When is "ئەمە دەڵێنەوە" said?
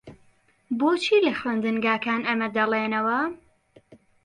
2.27-3.19